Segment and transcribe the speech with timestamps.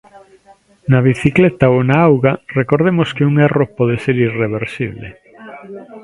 [0.91, 5.07] Na bicicleta ou na auga, recordemos que un erro pode ser irreversible.